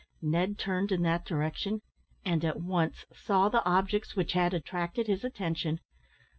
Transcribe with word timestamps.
Ned 0.23 0.57
turned 0.57 0.91
in 0.91 1.03
that 1.03 1.25
direction, 1.25 1.83
and 2.25 2.43
at 2.43 2.59
once 2.59 3.05
saw 3.13 3.49
the 3.49 3.63
objects 3.65 4.15
which 4.15 4.33
had 4.33 4.51
attracted 4.51 5.05
his 5.05 5.23
attention. 5.23 5.79